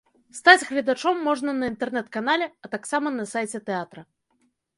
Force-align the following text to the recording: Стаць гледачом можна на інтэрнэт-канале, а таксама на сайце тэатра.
Стаць 0.37 0.63
гледачом 0.69 1.19
можна 1.27 1.53
на 1.57 1.69
інтэрнэт-канале, 1.73 2.47
а 2.67 2.73
таксама 2.75 3.07
на 3.19 3.27
сайце 3.35 3.63
тэатра. 3.71 4.01